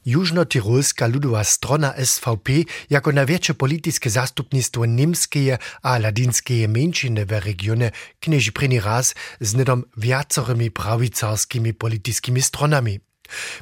Južno-Tirolska 0.08 1.08
ludowa 1.08 1.44
strona 1.44 1.94
SVP 2.06 2.52
jako 2.90 3.12
największe 3.12 3.54
polityczne 3.54 4.12
zastupnictwo 4.12 4.86
niemskie 4.86 5.58
a 5.82 5.98
ladinskie 5.98 6.68
mniejszyny 6.68 7.26
w 7.26 7.32
regionie 7.32 7.92
knieży 8.20 8.52
preni 8.52 8.80
raz 8.80 9.16
z 9.42 9.54
nedom 9.54 9.84
wiacorymi 9.98 10.72
prawicarskimi 10.72 11.74
politycznymi 11.74 12.42
stronami. 12.42 13.07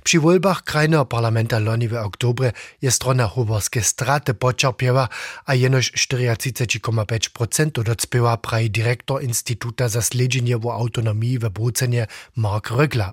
Przy 0.04 0.20
wolbach 0.20 0.64
krajnego 0.64 1.06
parlamenta 1.06 1.60
loni 1.60 1.88
w 1.88 1.94
oktobre 1.94 2.52
je 2.82 2.92
strona 2.92 3.28
hoborskie 3.28 3.82
straty 3.82 4.34
poczerpiewa, 4.34 5.10
a 5.46 5.56
jenoż 5.56 5.92
34,5% 5.92 7.84
docpiewa 7.84 8.38
praji 8.38 8.72
dyrektor 8.72 9.24
Instytuta 9.24 9.90
za 9.90 10.02
Sledzenie 10.02 10.58
w 10.58 10.68
Autonomii 10.68 11.40
w 11.40 11.50
Brucenie 11.50 12.08
Mark 12.36 12.72
Rögler. 12.72 13.12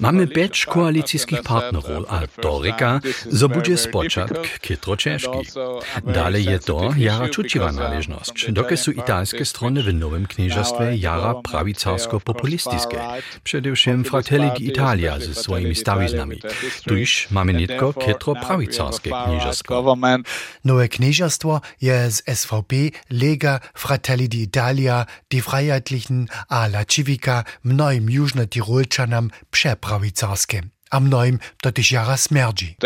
Mamy 0.00 0.26
pięć 0.26 0.66
koalicyjskich 0.66 1.42
partnerów, 1.42 2.06
a 2.08 2.20
to 2.40 2.62
reka, 2.62 3.00
że 3.32 3.48
będzie 3.48 3.76
spoczatk 3.76 4.58
kitro 4.60 4.96
ciężki. 4.96 5.38
Dalej 6.06 6.44
je 6.44 6.58
to 6.58 6.90
jara 6.96 7.28
czuciwa 7.28 7.72
należność, 7.72 8.52
dokie 8.52 8.76
są 8.76 8.92
italskie 8.92 9.44
strony 9.44 9.82
w 9.82 9.94
nowym 9.94 10.26
knieżestwie 10.26 10.96
jara 10.96 11.34
prawicarsko-populistyczne. 11.34 13.22
Przede 13.44 13.74
wszystkim 13.74 14.04
Fratelli 14.04 14.50
d'Italia 14.50 15.20
ze 15.20 15.34
swoimi 15.56 15.74
stawiznami. 15.74 16.40
Tuż 16.88 17.30
mamy 17.30 17.54
nitko 17.54 17.92
kitro 17.92 18.34
prawicarskie 18.34 19.10
knieżesko. 19.24 19.96
Nowe 20.64 20.88
knieżestwo 20.88 21.60
je 21.80 22.10
z 22.10 22.22
SVP, 22.38 22.76
Lega, 23.10 23.60
Fratelli 23.74 24.28
d'Italia, 24.28 25.06
die 25.30 25.42
Freiheitlichen 25.42 26.28
a 26.48 26.66
La 26.66 26.84
Civica 26.84 27.44
mnoim 27.64 28.10
južno-tirolčanam 28.10 29.30
przeprawicarskie. 29.50 30.75
A 30.90 31.00
mnoim 31.00 31.38
to 31.62 31.72
też 31.72 31.92
jara 31.92 32.16
smerdzi. 32.16 32.76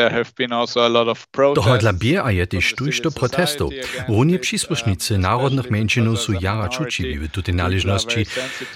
Dohodla 1.55 1.93
bie 1.93 2.25
a 2.25 2.31
je 2.31 2.47
też 2.47 2.75
tujšto 2.75 3.11
protestów. 3.11 3.73
Runie 4.09 4.39
przysłusznicy 4.39 5.19
narodnych 5.19 5.71
mężczynów 5.71 6.21
są 6.21 6.33
jara 6.41 6.69
czucili 6.69 7.19
w 7.19 7.29
tutej 7.29 7.55
należności, 7.55 8.27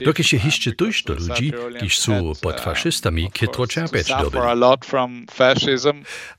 dokąd 0.05 0.27
się 0.27 0.37
jeszcze 0.45 0.73
tujšto 0.73 1.13
ludzi, 1.15 1.53
kiż 1.81 1.99
są 1.99 2.33
pod 2.41 2.61
faszystami, 2.61 3.31
kitro 3.33 3.67
czerpieć 3.67 4.09
dobyli. 4.09 4.45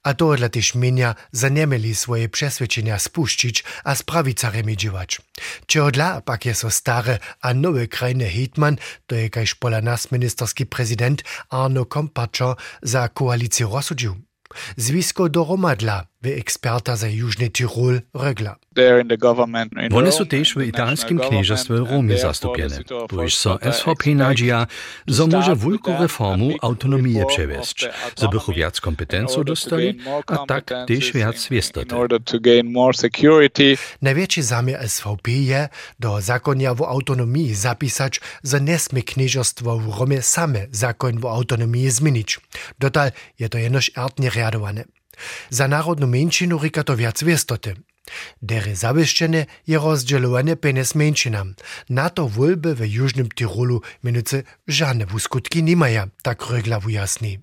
A 0.03 0.13
dohodla 0.13 0.49
też 0.49 0.75
mienia 0.75 1.15
zaniemeli 1.31 1.95
swoje 1.95 2.29
przesvědčenia 2.29 2.99
spuścić 2.99 3.63
a 3.83 3.95
z 3.95 4.03
prawicaremi 4.03 4.77
dziewać. 4.77 5.21
Čehodla 5.67 6.21
pak 6.21 6.45
je 6.45 6.55
so 6.55 6.69
stare 6.69 7.19
a 7.41 7.53
nowe 7.53 7.87
krajne 7.87 8.29
hitman, 8.29 8.77
to 9.07 9.15
je 9.15 9.29
kajž 9.29 9.55
pola 9.55 9.81
nas 9.81 10.11
ministerski 10.11 10.65
prezident 10.65 11.23
Arno 11.49 11.85
Kompaczo 11.85 12.55
za 12.81 13.09
koalicję 13.09 13.69
rozsudził. 13.71 14.15
Zwisko 14.77 15.29
doromadla 15.29 16.07
w 16.14 16.14
eksperta 16.23 16.95
za 16.95 17.07
Južny 17.07 17.49
Tirol 17.49 18.01
Rögler. 18.13 18.55
One 19.95 20.11
są 20.11 20.25
też 20.25 20.53
w 20.53 20.61
italskim 20.61 21.19
knieżestwie 21.19 21.75
Romie 21.75 22.17
zastupione. 22.17 22.83
Tuż 23.09 23.35
so 23.35 23.59
SVP 23.71 24.15
nadzieja, 24.15 24.67
że 25.07 25.27
może 25.27 25.55
wielką 25.55 26.01
reformu 26.01 26.51
autonomię 26.61 27.25
przewieźć, 27.25 27.87
żebychu 28.21 28.53
wiac 28.53 28.81
kompetencji 28.81 29.45
dostali, 29.45 29.99
a 30.27 30.37
tak 30.45 30.71
też 30.87 31.13
wiac 31.13 31.47
wiestoty. 31.49 31.95
Największy 34.01 34.43
zamiar 34.43 34.89
SVP 34.89 35.31
je 35.31 35.69
do 35.99 36.21
zakonia 36.21 36.73
w 36.73 36.81
autonomii 36.81 37.55
zapisać, 37.55 38.21
że 38.43 38.61
nie 38.61 38.79
smie 38.79 39.03
knieżestwo 39.03 39.77
w 39.77 39.99
Romie 39.99 40.21
same 40.21 40.67
zakon 40.71 41.19
w 41.19 41.25
autonomii 41.25 41.89
zmienić. 41.89 42.39
Dotal 42.79 43.11
je 43.39 43.49
to 43.49 43.57
jenoż 43.57 43.91
ertnie 43.97 44.29
readowane. 44.29 44.94
За 45.49 45.67
народну 45.67 46.07
меншину 46.07 46.59
рикат 46.61 46.89
вјац 46.89 47.23
вестоте, 47.23 47.75
Dere 48.41 48.75
zawieszczenie 48.75 49.45
je 49.67 49.79
rozdzielowane 49.79 50.55
penes 50.55 50.95
mężczynam. 50.95 51.53
Na 51.89 52.09
to 52.09 52.27
wolby 52.27 52.75
w 52.75 52.93
Jużnym 52.93 53.29
Tirolu 53.29 53.81
minuce 54.03 54.43
żadne 54.67 55.05
uskutki 55.15 55.63
nie 55.63 55.75
mają, 55.75 56.03
tak 56.21 56.41
Rögler 56.41 56.81
wyjaśni. 56.81 57.37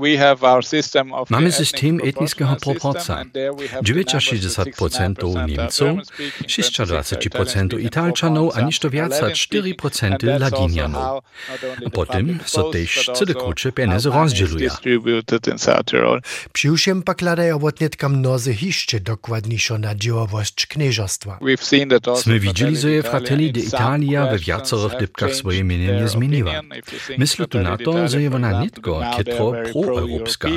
Mamy 1.30 1.52
system 1.52 2.00
etnicznego 2.04 2.56
proporcja. 2.56 3.24
69% 3.82 5.46
Niemców, 5.48 5.98
26% 6.42 7.80
Italczanów, 7.80 8.56
a 8.56 8.60
niż 8.60 8.80
wiac 8.90 9.12
4% 9.12 10.40
Ladinianów. 10.40 11.02
A 11.86 11.90
potem 11.92 12.38
so 12.46 12.62
też 12.62 13.10
cyle 13.14 13.34
krucze 13.34 13.72
penes 13.72 14.04
rozdzieluje. 14.04 14.70
Przyjusiem 16.52 17.02
pak 17.02 17.20
ladają 17.20 17.58
wotnietka 17.58 18.08
mnozy 18.08 18.54
hiszcze 18.54 19.00
dokładniejszo 19.00 19.78
na 19.78 19.94
dziełowość 19.94 20.51
knieżostwa. 20.54 21.38
Sme 22.16 22.38
widzieli, 22.38 22.76
że 22.76 23.02
Fratelli 23.02 23.52
d'Italia 23.52 24.30
we 24.30 24.38
wiacorych 24.38 24.98
dybkach 24.98 25.34
swoje 25.34 25.64
mienie 25.64 26.08
zmieniła. 26.08 26.52
Myślę 27.18 27.46
tu 27.46 27.58
na 27.58 27.76
to, 27.78 28.08
że 28.08 28.22
je 28.22 28.34
ona 28.34 28.62
nitko 28.62 29.02
kitro 29.16 29.52
proeuropska, 29.72 30.48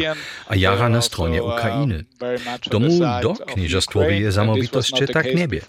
a 0.47 0.55
jara 0.55 0.89
na 0.89 1.01
stronie 1.01 1.43
Ukrainy. 1.43 2.05
Tomu 2.69 2.89
do 3.21 3.33
knieżostwowi 3.33 4.19
je 4.19 4.31
zamowitości 4.31 5.07
tak 5.13 5.35
niebie. 5.35 5.61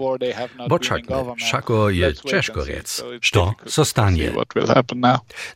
Bo 0.69 0.79
czakne, 0.79 1.17
szako 1.37 1.91
je 1.91 2.15
ciężko 2.15 2.65
rec. 2.65 3.05
Co 3.33 3.55
zostanie? 3.67 4.33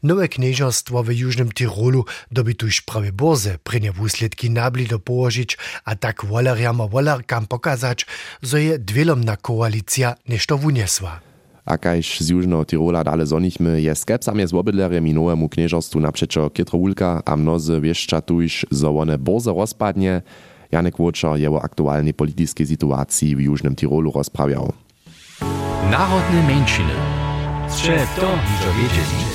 Nowe 0.03 0.29
knieżostwo 0.29 1.03
w 1.03 1.13
Jużnym 1.13 1.53
Tirolu 1.53 2.05
dobi 2.31 2.55
tuż 2.55 2.81
prawie 2.81 3.13
boze, 3.13 3.59
prynie 3.65 3.93
wusledki 3.93 4.51
nabli 4.51 4.87
do 4.87 4.99
położyć, 4.99 5.59
a 5.85 5.97
tak 5.97 6.25
wolerjama 6.25 6.87
wolerkam 6.87 7.47
pokazać, 7.47 8.07
że 8.43 8.60
je 8.61 8.79
dwielomna 8.79 9.37
koalicja 9.37 10.15
nešto 10.29 10.59
wuniesła. 10.59 11.21
A 11.65 11.79
kaž 11.79 12.19
z 12.19 12.31
Južného 12.35 12.65
Tirola 12.65 13.05
dale 13.05 13.27
zonichmy, 13.27 13.81
je 13.81 13.95
skepsam 13.95 14.39
je 14.39 14.47
z 14.47 14.55
obydlerjem 14.55 15.07
i 15.07 15.15
nowemu 15.15 15.49
knieżostwu 15.49 16.01
naprzeczo 16.01 16.51
Kietrowulka, 16.51 17.23
a 17.25 17.37
mnozy 17.37 17.81
wieszcza 17.81 18.21
tuż, 18.21 18.67
że 18.71 18.89
one 18.91 19.19
boze 19.19 19.53
rozpadnie. 19.53 20.23
Janek 20.73 20.99
Łoczor 20.99 21.39
je 21.39 21.51
o 21.51 21.63
aktualnej 21.63 22.15
politycznej 22.15 22.67
sytuacji 22.67 23.37
w 23.37 23.41
Jużnym 23.41 23.77
Tirolu 23.77 24.13
rozprawiał. 24.13 24.73
Narodne 25.91 26.43
mężczyny. 26.43 26.95
Strze 27.69 28.07
to, 28.17 28.27
niżo 28.27 28.73
wiedzieli. 28.83 29.31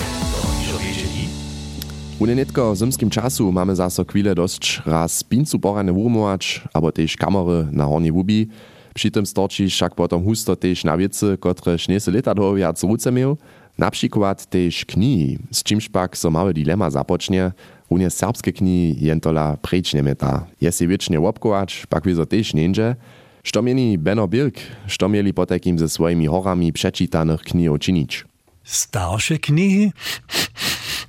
U 2.19 2.25
netko 2.25 2.75
zimskim 2.75 3.09
czasu 3.09 3.51
mamy 3.51 3.75
zaso 3.75 4.05
chwilę 4.05 4.35
dość 4.35 4.81
raz 4.85 5.23
pincu 5.23 5.59
porane 5.59 5.93
urmować, 5.93 6.61
albo 6.73 6.91
też 6.91 7.17
kamery 7.17 7.67
na 7.71 7.85
hornie 7.85 8.11
wubi. 8.11 8.47
Przy 8.95 9.11
tym 9.11 9.25
storči 9.25 9.67
však 9.67 9.95
potom 9.95 10.23
husto 10.23 10.55
też 10.55 10.83
na 10.83 10.97
wiece, 10.97 11.37
które 11.37 11.77
nie 11.89 11.99
leta 12.07 12.33
do 12.33 12.53
viac 12.53 12.83
ruce 12.83 13.11
miał. 13.11 13.37
Na 13.77 13.91
przykład 13.91 14.45
też 14.45 14.85
knihy, 14.85 15.37
z 15.51 15.63
czymś 15.63 15.89
pak 15.89 16.17
so 16.17 16.31
małe 16.31 16.53
dilema 16.53 16.89
zapocznie. 16.89 17.51
Unie 17.89 18.09
serbskie 18.09 18.53
knihy 18.53 19.05
jentola 19.05 19.57
precz 19.57 19.93
nie 19.93 20.03
meta. 20.03 20.47
Je 20.61 20.71
si 20.71 20.87
wiecznie 20.87 21.19
łopkować, 21.19 21.85
pak 21.89 22.05
wieso 22.05 22.25
też 22.25 22.53
nie 22.53 22.95
Što 23.43 23.61
mieni 23.61 23.97
Benno 23.97 24.27
Birk, 24.27 24.59
što 24.87 25.09
mieli 25.09 25.33
potekim 25.33 25.79
ze 25.79 25.89
swoimi 25.89 26.27
horami 26.27 26.73
przeczytanych 26.73 27.41
knih 27.41 27.71
uczynić? 27.71 28.25
Starsze 28.63 29.37
knihy? 29.39 29.91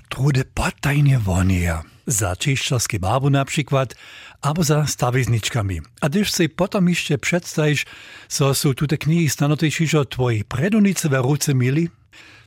Trude 0.09 0.45
potajnie 0.55 1.19
wonie. 1.19 1.83
Za 2.07 2.37
čišćarske 2.37 2.99
babu 2.99 3.31
na 3.31 3.45
albo 4.47 4.65
za 4.65 4.87
stawizniczkami. 4.87 5.81
A 6.01 6.09
gdyż 6.09 6.33
sobie 6.33 6.49
potom 6.49 6.89
jeszcze 6.89 7.19
przedstawisz, 7.19 7.85
co 8.29 8.55
są 8.55 8.75
tute 8.75 8.99
knihy 8.99 9.31
stanotejšišo 9.31 10.05
twoi 10.05 10.45
predunice 10.45 11.09
we 11.09 11.19
ruce 11.23 11.55
mieli, 11.55 11.89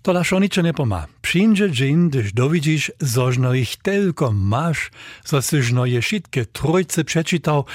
to 0.02 0.14
laszo 0.14 0.40
ničo 0.40 0.62
nie 0.62 0.74
poma. 0.74 1.08
Przyjdzie 1.22 1.72
dzień, 1.72 2.10
gdyż 2.10 2.34
dowidzisz, 2.34 2.92
zożno 3.00 3.54
ich 3.54 3.76
tylko 3.76 4.32
masz, 4.32 4.92
zo 5.26 5.42
syżno 5.42 5.86
je 5.86 6.02
wszystkie 6.02 6.46
trójce 6.46 7.04
przeczytał, 7.04 7.66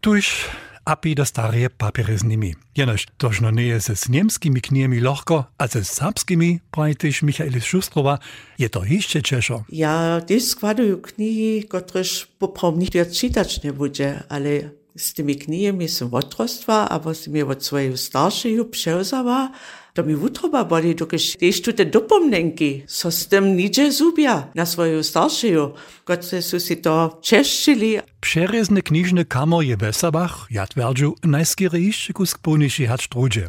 tuż 0.00 0.44
api 0.88 1.14
do 1.14 1.24
starije 1.24 1.70
papiery 1.70 2.18
z 2.18 2.24
nimi. 2.24 2.54
Jenož 2.76 3.06
tožno 3.20 3.50
nie 3.50 3.66
je 3.66 3.80
z 3.80 4.08
niemskimi 4.08 4.60
knihami 4.60 5.00
lohko, 5.00 5.44
a 5.58 5.66
ze 5.66 5.84
serbskimi, 5.84 6.60
prajtyš 6.70 7.22
Michaelis 7.22 7.64
Šustrova, 7.64 8.18
je 8.58 8.68
to 8.68 8.84
jeszcze 8.84 9.22
cieszo. 9.22 9.64
Ja 9.68 10.20
też 10.20 10.44
składuję 10.44 10.96
knihy, 10.96 11.68
któreż 11.68 12.26
poprawnie 12.38 13.06
czytać 13.06 13.62
nie 13.62 13.72
będzie, 13.72 14.22
ale 14.28 14.70
z 14.96 15.14
tymi 15.14 15.36
knihami 15.36 15.88
są 15.88 16.10
odrostwa, 16.10 16.88
albo 16.88 17.14
z 17.14 17.20
tymi 17.20 17.42
od 17.42 17.64
swojego 17.64 17.96
starszego 17.96 18.64
przełzała, 18.64 19.50
to 19.94 20.04
mi 20.04 20.16
wutroba 20.16 20.64
boli, 20.64 20.94
dokiż 20.94 21.36
też 21.36 21.62
tu 21.62 21.72
te 21.72 21.84
dopomnenki, 21.84 22.82
so 22.86 23.10
z 23.10 23.28
tym 23.28 23.56
nidzie 23.56 23.92
zubia 23.92 24.48
na 24.54 24.66
swojego 24.66 25.04
starszego, 25.04 25.74
które 26.04 26.42
są 26.42 26.58
si 26.58 26.76
to 26.76 27.18
czeszczyli. 27.22 27.98
Przerezne 28.20 28.82
knižne 28.82 29.24
kamo 29.24 29.62
je 29.62 29.76
Besabach, 29.76 30.46
ja 30.50 30.66
twerdzu, 30.66 31.14
najskieryjszy 31.24 32.12
kusk 32.12 32.38
poniši 32.38 32.86
hać 32.86 33.08
trudzie. 33.08 33.48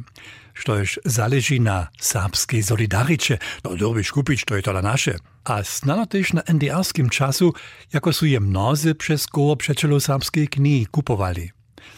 Štož 0.54 1.00
zależy 1.06 1.60
na 1.60 1.88
serbskiej 2.00 2.63
solidaricie, 2.63 3.38
no 3.63 3.76
dobiš 3.76 4.12
kupić, 4.12 4.46
to 4.46 4.56
je 4.56 4.62
to 4.62 4.82
nasze. 4.82 5.15
A 5.43 5.63
znano 5.63 6.06
też 6.06 6.34
na 6.34 6.41
NDR-skim 6.41 7.10
czasu, 7.10 7.54
jako 7.93 8.13
su 8.13 8.26
je 8.26 8.39
mnozy 8.39 8.96
przez 8.96 9.28
koło 9.28 9.56
przeczelo 9.56 10.00
serbskiej 10.00 10.48
knihy 10.48 10.86
kupowali. 10.91 11.52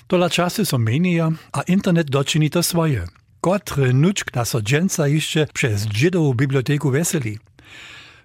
Tola 0.08 0.30
czasy 0.30 0.65
są 0.65 0.78
menia, 0.78 1.32
a 1.52 1.62
internet 1.62 2.10
doczyni 2.10 2.50
to 2.50 2.63
swoje. 2.63 3.08
Kotre 3.41 3.93
nučk 3.93 4.32
da 4.32 4.45
so 4.45 4.62
dženca 4.62 5.08
jeszcze 5.08 5.48
przez 5.54 5.86
dziedową 5.86 6.34
biblioteku 6.34 6.91
weseli. 6.91 7.39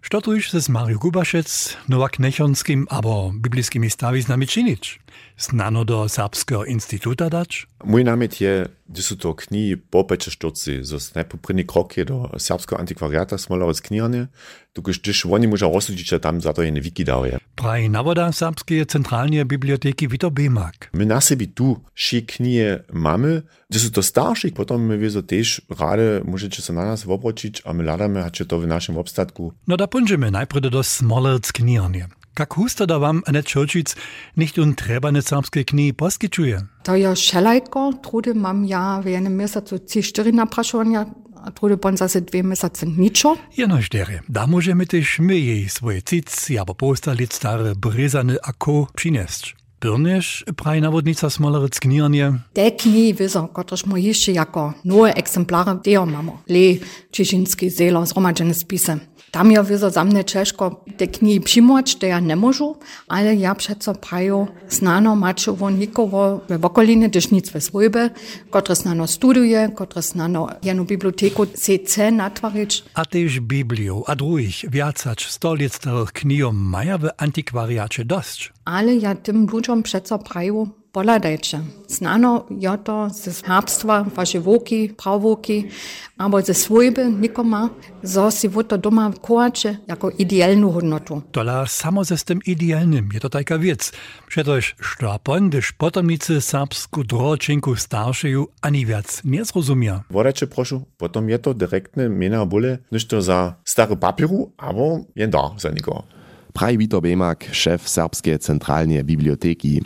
Što 0.06 0.20
tu 0.20 0.32
już 0.34 0.50
z 0.50 0.68
Mariu 0.68 0.98
Gubašec, 0.98 1.76
Nowak 1.88 2.18
Nechonskim 2.18 2.86
abo 2.90 3.32
biblijskimi 3.34 3.90
stawi 3.90 4.22
z 4.22 4.28
nami 4.28 4.46
czynić? 4.46 5.00
Znano 5.38 5.84
do 5.84 6.08
Serbskiego 6.08 6.64
Instytuta 6.64 7.30
dać? 7.30 7.66
Mój 7.84 8.04
namiet 8.04 8.40
je, 8.40 8.68
gdy 8.88 9.02
są 9.02 9.16
to 9.16 9.34
knihy 9.34 9.76
popecze 9.76 10.30
sztucy, 10.30 10.84
zo 10.84 10.96
najpoprzedni 11.14 11.64
krok 11.64 11.96
je 11.96 12.04
do 12.04 12.30
Serbskiego 12.38 12.80
Antikwariata 12.80 13.38
smola 13.38 13.74
z 13.74 13.80
knihane, 13.80 14.26
tukuż 14.72 14.98
gdyż 15.00 15.26
oni 15.26 15.48
muszą 15.48 15.72
rozsudzić, 15.72 16.08
że 16.08 16.20
tam 16.20 16.40
za 16.40 16.52
to 16.52 16.62
je 16.62 16.72
ne 16.72 16.80
wiki 16.80 17.04
daje. 17.04 17.38
Praj 17.54 17.90
nawoda 17.90 18.32
Serbskie 18.32 18.86
Centralne 18.86 19.44
Biblioteki 19.44 20.08
Vito 20.08 20.30
Bemak. 20.30 20.90
My 20.92 21.06
na 21.06 21.20
sebi 21.20 21.48
tu 21.48 21.80
ši 21.94 22.22
knihe 22.22 22.84
mamy, 22.92 23.42
gdy 23.70 23.78
są 23.78 23.90
to 23.90 24.02
starszych, 24.02 24.54
potom 24.54 24.82
my 24.82 24.98
wieso 24.98 25.22
też 25.22 25.62
rade 25.78 26.20
możecie 26.24 26.62
się 26.62 26.72
na 26.72 26.84
nas 26.84 27.06
obročić, 27.06 27.62
a 27.64 27.72
my 27.72 27.84
ladamy, 27.84 28.30
to 28.48 28.60
w 28.60 28.66
naszym 28.66 28.98
obstatku. 28.98 29.52
No 29.68 29.76
da 29.76 29.86
punžeme 29.86 30.30
najprve 30.30 30.70
do 30.70 30.82
Smolec 30.82 31.52
knihanje. 31.52 32.08
Kak 32.36 32.54
husto 32.54 32.86
da 32.86 32.98
wam 32.98 33.22
Anet 33.26 33.46
Čočic 33.46 33.96
nicht 34.36 34.58
un 34.58 34.74
trebane 34.74 35.22
serbskie 35.22 35.64
knihy 35.64 35.92
poskyčuje? 35.92 36.60
To 36.82 36.94
je 36.94 37.16
šelajko, 37.16 37.92
trudy 38.04 38.34
mam 38.34 38.64
ja 38.68 39.00
w 39.00 39.06
jednym 39.06 39.36
miesiącu 39.36 39.78
ci 39.78 40.02
cztery 40.02 40.32
napraszania, 40.32 41.06
a 41.44 41.50
trudy 41.50 41.76
bon 41.76 41.96
zase 41.96 42.20
dwie 42.20 42.42
miesiące 42.42 42.86
niczo. 42.86 43.36
Jenož 43.56 43.88
dere, 43.88 44.20
da 44.28 44.46
możemy 44.46 44.86
też 44.86 45.18
my 45.18 45.38
jej 45.38 45.68
swoje 45.68 46.02
cic, 46.02 46.50
albo 46.60 46.74
postalic 46.74 47.34
stare 47.34 47.74
brezane 47.74 48.36
ako 48.42 48.86
przynieść. 48.94 49.56
Pyrniesz, 49.80 50.44
praj 50.56 50.80
nawodnica 50.80 51.30
Smolerec 51.30 51.80
knihanje? 51.80 52.32
Te 52.52 52.70
knihy 52.70 53.14
wiedzą, 53.14 53.48
kotreż 53.48 53.86
my 53.86 54.00
jeszcze 54.00 54.32
jako 54.32 54.72
nowe 54.84 55.14
egzemplary 55.14 55.78
deo 55.84 56.06
mamy. 56.06 56.32
Le, 56.48 56.78
Češinski, 57.10 57.70
Zelo, 57.70 58.06
zgromadzene 58.06 58.54
spisy. 58.54 58.98
Tam 59.30 59.52
ja 59.52 59.64
wiedzą 59.64 59.90
za 59.90 60.04
mnie 60.04 60.24
ciężko 60.24 60.84
te 60.96 61.06
knihy 61.06 61.40
przyjmować, 61.40 61.96
to 61.96 62.06
ja 62.06 62.20
mogę, 62.36 62.74
ale 63.08 63.34
ja 63.34 63.54
przeco 63.54 63.94
praju 63.94 64.46
znano 64.68 65.16
maczowo 65.16 65.70
nikogo 65.70 66.40
w 66.48 66.64
okolinie, 66.64 67.08
gdyż 67.08 67.30
nic 67.30 67.50
we 67.50 67.60
swojbie, 67.60 68.10
które 68.50 68.76
znano 68.76 69.06
studiuje, 69.06 69.70
które 69.74 70.02
znano 70.02 70.48
jedną 70.62 70.84
biblioteku 70.84 71.46
chce 71.84 72.10
natwarić. 72.10 72.84
A 72.94 73.04
też 73.04 73.40
Biblią, 73.40 74.02
a 74.06 74.14
drugich, 74.16 74.70
wiacacz, 74.70 75.28
stolic 75.28 75.74
starych 75.74 76.12
knihom 76.12 76.56
maja 76.56 76.98
w 76.98 77.08
antikwariacie 77.16 78.04
dość. 78.04 78.52
Ale 78.64 78.94
ja 78.94 79.14
tym 79.14 79.46
ludziom 79.66 79.82
przeco 79.82 80.18
praju 80.18 80.68
poladajcie. 80.92 81.60
Znano 81.88 82.46
je 82.50 82.76
to 82.84 83.08
ze 83.12 83.30
herbstva, 83.46 84.06
vaše 84.16 84.38
voki, 84.38 84.94
pravoki, 84.96 85.68
aber 86.16 86.44
ze 86.44 86.54
svojbe 86.54 87.04
nikoma, 87.04 87.68
zo 88.02 88.30
si 88.30 88.48
wo 88.48 88.62
to 88.62 88.78
doma 88.78 89.12
kołacze 89.20 89.76
jako 89.88 90.10
idealną 90.10 90.72
hodnotu. 90.72 91.22
Tola 91.32 91.66
samo 91.66 92.04
ze 92.04 92.16
z 92.16 92.24
tym 92.24 92.40
idealnym, 92.46 93.08
je 93.12 93.20
to 93.20 93.28
taka 93.28 93.58
wiec. 93.58 93.92
Przetoż 94.28 94.74
sztapon, 94.80 95.48
gdyż 95.48 95.72
potomnicy 95.72 96.40
serbsku 96.40 97.04
droczynku 97.04 97.76
starszeju 97.76 98.48
ani 98.62 98.86
wiec 98.86 99.22
nie 99.24 99.44
zrozumia. 99.44 100.02
Wodacie 100.10 100.46
proszę, 100.46 100.80
potom 100.96 101.28
je 101.28 101.38
to 101.38 101.54
direktne 101.54 102.08
miena 102.08 102.46
bóle, 102.46 102.78
niż 102.92 103.06
to 103.06 103.22
za 103.22 103.54
stary 103.64 103.96
papieru, 103.96 104.52
albo 104.56 105.00
jen 105.16 105.30
dar 105.30 105.50
za 105.58 105.70
nikogo. 105.70 106.16
Praj 106.56 106.78
Wito 106.78 107.00
Bemak, 107.00 107.44
szef 107.52 107.88
Serbskiej 107.88 108.38
Centralnej 108.38 109.04
Biblioteki. 109.04 109.82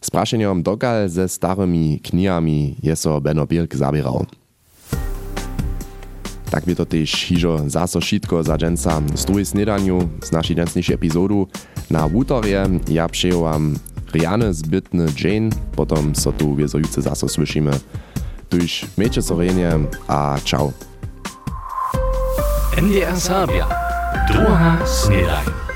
Z 0.00 0.10
praszeniem 0.10 0.62
dokal 0.62 1.08
ze 1.08 1.28
starymi 1.28 2.00
knihami 2.00 2.76
je 2.82 2.96
so 2.96 3.20
Benno 3.20 3.46
Birk 3.46 3.74
zabierał. 3.74 4.26
Tak 6.50 6.64
by 6.64 6.76
to 6.76 6.84
też 6.86 7.10
hižo 7.12 7.64
zaso 7.66 8.00
šitko 8.00 8.42
za 8.42 8.58
dženca 8.58 9.00
druhej 9.26 9.46
snedaniu 9.46 10.08
z 10.22 10.32
naszej 10.32 10.56
dženstniejszej 10.56 10.94
epizodu. 10.94 11.48
Na 11.90 12.08
wutorje 12.08 12.68
ja 12.88 13.08
przyjęłam 13.08 13.76
Riane 14.12 14.54
zbytny 14.54 15.06
Jane, 15.24 15.50
potom 15.76 16.14
so 16.14 16.32
tu 16.32 16.54
wiezojúce 16.54 17.02
zaso 17.02 17.28
słyszymy. 17.28 17.70
Tuž 18.48 18.86
miejcie 18.98 19.22
sorenie 19.22 19.70
a 20.08 20.36
ciao. 20.44 20.72
NDR 22.76 23.20
Sabia. 23.20 23.66
Druga 24.28 24.78
snedaj. 24.86 25.69